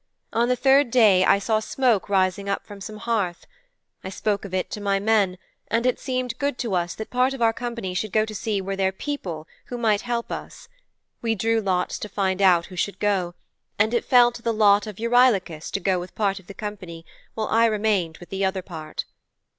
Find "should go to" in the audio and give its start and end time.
7.93-8.33